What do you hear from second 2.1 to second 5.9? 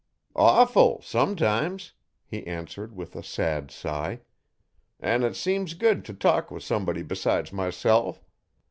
he answered with a sad sigh, 'an' it seems